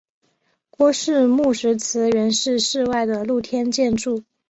[0.71, 4.23] 郭氏墓石祠原是室外的露天建筑。